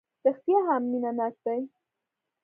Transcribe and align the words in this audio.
رېښتیا 0.25 0.59
هم 0.67 0.81
مینه 0.91 1.11
ناک 1.17 1.35
دی. 1.45 1.61